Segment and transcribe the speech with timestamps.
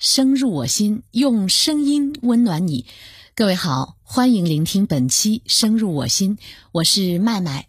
[0.00, 2.86] 声入我心，用声音温暖你。
[3.34, 6.36] 各位好，欢迎聆听本期《声入我心》，
[6.72, 7.66] 我是麦麦。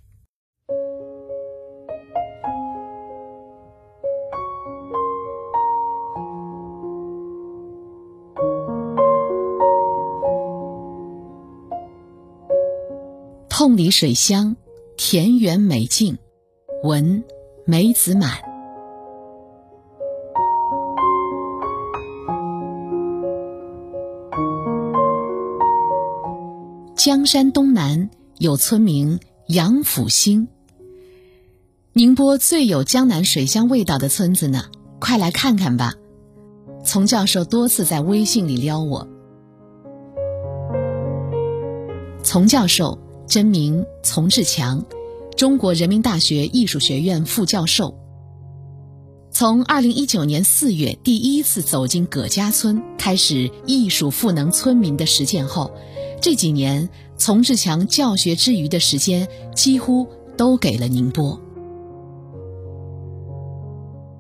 [13.50, 14.56] 痛里水乡，
[14.96, 16.18] 田园美境，
[16.82, 17.26] 闻
[17.66, 18.51] 梅子满。
[27.04, 30.48] 江山东南有村名杨府兴，
[31.94, 34.66] 宁波最有江南水乡味道的村子呢，
[35.00, 35.96] 快来看看吧！
[36.86, 39.08] 丛教授多次在微信里撩我。
[42.22, 44.86] 丛教授真名丛志强，
[45.36, 47.98] 中国人民大学艺术学院副教授。
[49.32, 55.72] 从二零一九年四月第一次走进葛家村，开始艺术赋能村民的实践后。
[56.22, 61.42] 这几年，丛志强教学之余的时间几乎都给了宁波。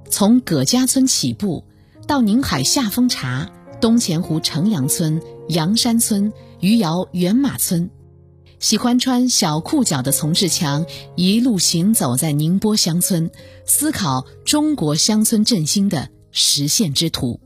[0.09, 1.63] 从葛家村起步，
[2.07, 3.47] 到宁海下峰茶、
[3.79, 7.87] 东钱湖城阳村、阳山村、余姚源马村，
[8.57, 10.83] 喜欢穿小裤脚的丛志强
[11.15, 13.29] 一路行走在宁波乡村，
[13.63, 17.39] 思考中国乡村振兴的实现之途。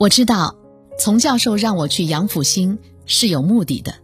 [0.00, 0.56] 我知道，
[0.98, 3.96] 丛教授让我去杨府兴是有目的的。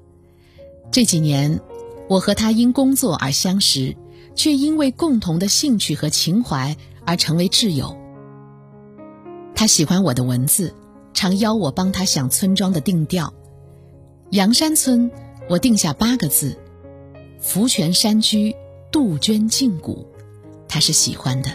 [0.91, 1.63] 这几年，
[2.07, 3.97] 我和他因工作而相识，
[4.35, 7.97] 却因为共同的兴趣和情怀而成为挚友。
[9.55, 10.75] 他喜欢我的文字，
[11.15, 13.33] 常邀我帮他想村庄的定调。
[14.33, 15.11] 阳山村，
[15.49, 16.59] 我定下八个字
[17.41, 18.55] ：“福泉山居，
[18.93, 20.07] 杜鹃静谷”，
[20.69, 21.53] 他是喜欢的。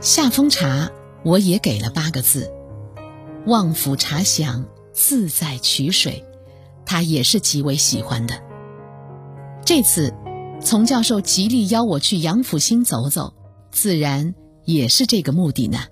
[0.00, 0.90] 下峰茶，
[1.22, 2.50] 我也给了八个字。
[3.48, 6.22] 望府茶香，自在曲水，
[6.84, 8.42] 他也是极为喜欢的。
[9.64, 10.12] 这次，
[10.62, 13.32] 丛教授极力邀我去杨府兴走走，
[13.70, 14.34] 自然
[14.66, 15.86] 也是这个目的呢。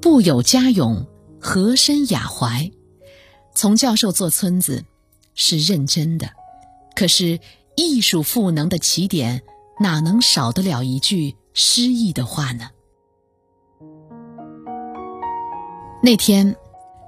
[0.00, 1.08] 不有家咏，
[1.40, 2.70] 和身雅怀。
[3.56, 4.84] 丛教授做村子
[5.34, 6.30] 是认真的，
[6.94, 7.40] 可是
[7.74, 9.42] 艺术赋能的起点，
[9.80, 12.70] 哪能少得了一句诗意的话呢？
[16.04, 16.54] 那天，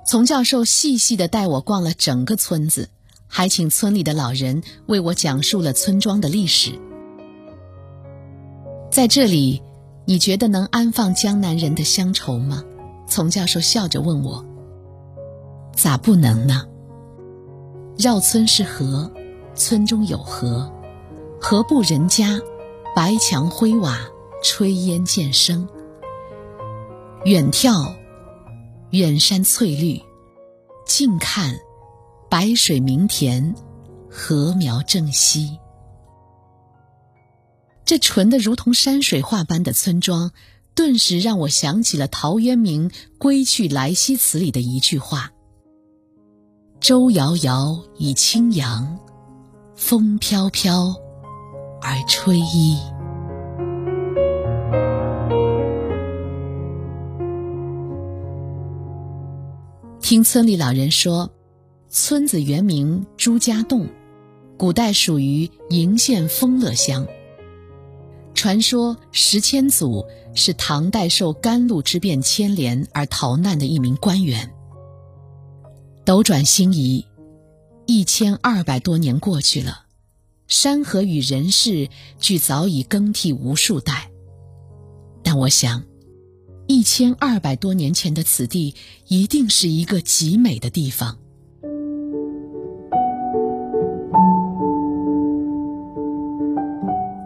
[0.07, 2.89] 丛教授细细的带我逛了整个村子，
[3.27, 6.81] 还请村里的老人为我讲述了村庄的历史。
[8.91, 9.63] 在这里，
[10.07, 12.65] 你觉得能安放江南人的乡愁吗？
[13.07, 14.43] 丛教授笑着问我。
[15.75, 16.67] 咋不能呢？
[17.99, 19.13] 绕村是河，
[19.55, 20.73] 村中有河，
[21.39, 22.41] 河不人家，
[22.95, 23.99] 白墙灰瓦，
[24.43, 25.69] 炊烟渐生。
[27.27, 27.95] 远眺。
[28.97, 30.01] 远山翠绿，
[30.87, 31.55] 近看
[32.31, 33.55] 白水明田，
[34.09, 35.59] 禾苗正稀。
[37.85, 40.31] 这纯的如同山水画般的村庄，
[40.75, 45.31] 顿时让我想起了陶渊明《归去来兮辞》里的一句话
[46.81, 48.99] ：“舟遥遥以轻扬，
[49.75, 50.97] 风飘飘
[51.83, 52.79] 而吹衣。”
[60.09, 61.29] 听村里老人说，
[61.89, 63.89] 村子原名朱家洞，
[64.57, 67.05] 古代属于鄞县丰乐乡。
[68.33, 74.49] 传说石千祖是唐代受甘露之变牵连而逃难的一名官员。
[76.05, 77.05] 斗转星移，
[77.87, 79.87] 一千二百多年过去了，
[80.47, 81.89] 山河与人世
[82.21, 84.13] 俱早已更替无数代，
[85.25, 85.83] 但我想。
[86.69, 88.75] 一千二百多年前的此地，
[89.07, 91.17] 一定是一个极美的地方。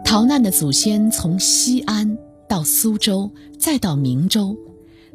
[0.05, 4.55] 逃难的祖先从西安到苏州，再到明州，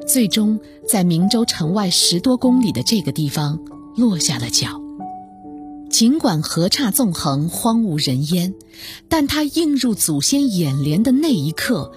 [0.09, 0.59] 最终
[0.89, 3.61] 在明州城外十多公里的这个地方
[3.97, 4.81] 落下了脚。
[5.89, 8.55] 尽管河岔纵横，荒无人烟，
[9.09, 11.93] 但它映入祖先眼帘的那一刻。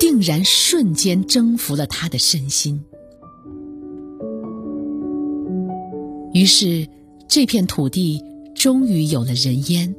[0.00, 2.82] 定然瞬间征服了他的身心。
[6.32, 6.88] 于是，
[7.28, 8.24] 这片土地
[8.54, 9.94] 终于有了人烟，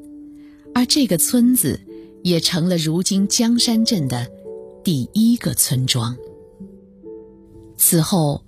[0.74, 1.80] 而这个村子
[2.24, 4.28] 也成了如今江山镇的
[4.84, 6.18] 第一个村庄。
[7.78, 8.44] 此后，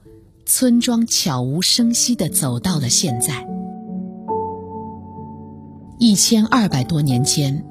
[0.46, 3.48] 村庄悄无声息地走到了现在。
[6.00, 7.64] 一千二百多年间，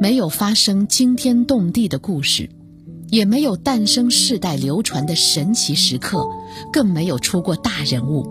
[0.00, 2.48] 没有发生惊天动地的故事，
[3.12, 6.26] 也没有诞生世代流传的神奇时刻，
[6.72, 8.26] 更没有出过大人物。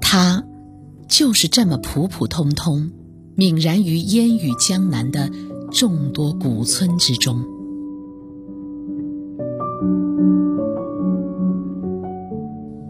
[0.00, 0.42] 他，
[1.06, 2.90] 就是这么普普通通，
[3.36, 5.30] 泯然于烟雨江南的
[5.70, 7.44] 众多古村之中。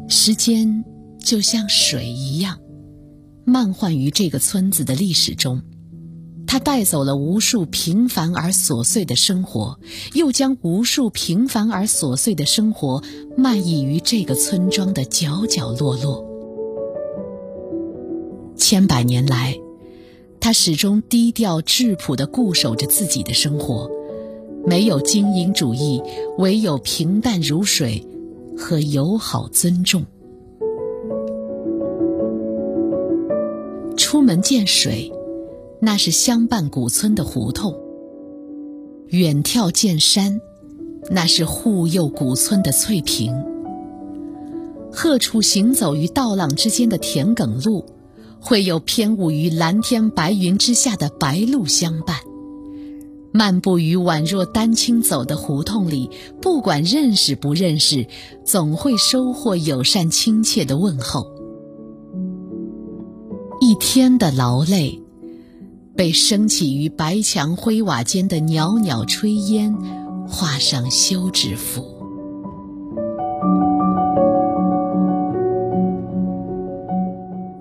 [0.08, 0.85] 时间
[1.19, 2.56] 就像水一样，
[3.44, 5.61] 漫幻于这个村子的历史中。
[6.53, 9.79] 它带走了无数平凡而琐碎的生活，
[10.13, 13.03] 又将无数平凡而琐碎的生活
[13.39, 16.23] 漫溢于这个村庄的角角落落。
[18.55, 19.59] 千百年来，
[20.41, 23.91] 他始终低调质朴地固守着自己的生活，
[24.67, 26.03] 没有精英主义，
[26.37, 28.07] 唯有平淡如水。
[28.59, 30.05] 和友好尊重。
[33.97, 35.11] 出门见水，
[35.84, 37.73] 那是相伴古村的胡同；
[39.08, 40.40] 远眺见山，
[41.11, 43.34] 那是护佑古村的翠屏。
[44.93, 47.84] 鹤处行走于道浪之间的田埂路，
[48.38, 52.17] 会有偏舞于蓝天白云之下的白鹭相伴。
[53.32, 56.08] 漫步于宛若丹青走的胡同里，
[56.40, 58.06] 不管认识不认识，
[58.44, 61.26] 总会收获友善亲切的问候。
[63.61, 65.02] 一天的劳累，
[65.97, 69.75] 被升起于白墙灰瓦间的袅袅炊烟
[70.27, 71.85] 画上休止符。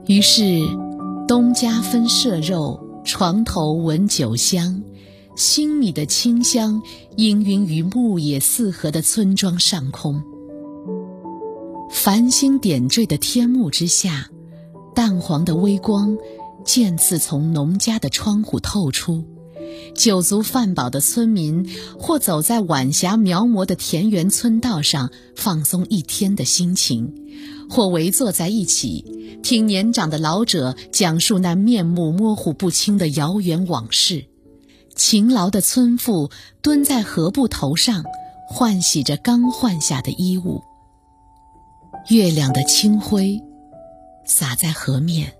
[0.07, 0.59] 于是，
[1.27, 4.81] 东家分舍肉，床头闻酒香。
[5.37, 6.81] 新米的清香
[7.15, 10.21] 氤氲于牧野四合的村庄上空，
[11.89, 14.29] 繁星点缀的天幕之下，
[14.93, 16.15] 淡黄的微光
[16.65, 19.25] 渐次从农家的窗户透出。
[19.95, 27.13] 酒足饭饱的村民，或走在晚霞描摹的田园村道上，放松一天的心情；
[27.69, 34.25] 或围坐在一起，听年长的老者讲述那面目模糊不清的遥远往事。
[34.95, 36.29] 勤劳的村妇
[36.61, 38.03] 蹲在河埠头上，
[38.49, 40.61] 换洗着刚换下的衣物。
[42.09, 43.41] 月亮的清辉
[44.25, 45.33] 洒在河面，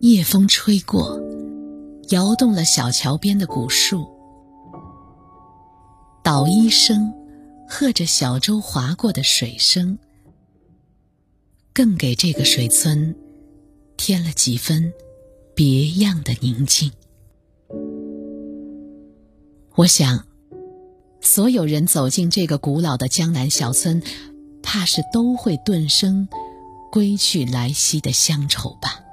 [0.00, 1.18] 夜风吹过，
[2.10, 4.06] 摇动了小桥边的古树。
[6.22, 7.12] 捣衣声
[7.68, 9.98] 和着小舟划过的水声，
[11.72, 13.14] 更给这个水村
[13.96, 14.92] 添了几分
[15.54, 16.90] 别样的宁静。
[19.76, 20.26] 我想，
[21.20, 24.02] 所有人走进这个古老的江南小村，
[24.62, 26.28] 怕是都会顿生
[26.90, 29.03] 归去来兮的乡愁吧。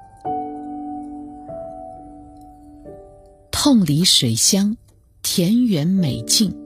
[3.64, 4.76] 痛里水乡，
[5.22, 6.58] 田园美境。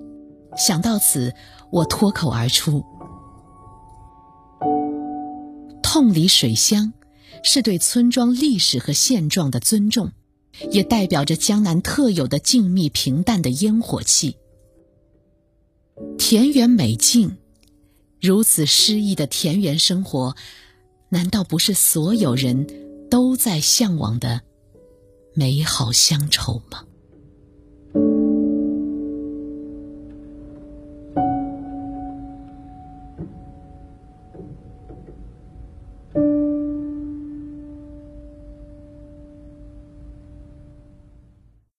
[0.57, 1.33] 想到此，
[1.69, 2.85] 我脱口而出
[5.83, 6.93] ：“痛里水乡”
[7.43, 10.13] 是对村庄历史和现状的尊重。
[10.71, 14.37] 也代表着江南特有的静谧平淡的烟火气。
[16.17, 17.35] 田园美境，
[18.21, 20.37] 如此诗意的田园生活，
[21.09, 22.67] 难道不是所有人
[23.11, 24.43] 都在向往的
[25.37, 26.85] 美好乡愁吗？